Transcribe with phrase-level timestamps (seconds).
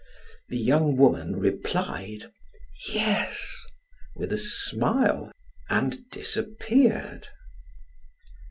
[0.49, 2.31] The young woman replied:
[2.91, 3.55] "Yes,"
[4.15, 5.31] with a smile
[5.69, 7.27] and disappeared.